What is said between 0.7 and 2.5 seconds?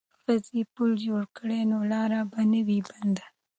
پل جوړ کړي نو لاره به